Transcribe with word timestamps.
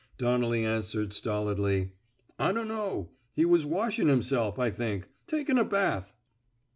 Donnelly 0.17 0.65
answered, 0.65 1.13
stolidly: 1.13 1.91
I 2.39 2.53
don't 2.53 2.67
know. 2.67 3.11
He's 3.35 3.67
washin' 3.67 4.07
himself, 4.07 4.57
I 4.57 4.71
think. 4.71 5.07
TaEn' 5.27 5.59
a 5.59 5.63
bath." 5.63 6.15